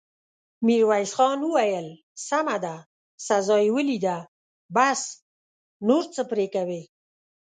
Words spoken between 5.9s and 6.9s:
څه پرې کوې!